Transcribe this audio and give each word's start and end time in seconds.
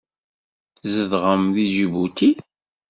Tzedɣem 0.79 1.43
deg 1.55 1.67
Ǧibuti? 1.75 2.31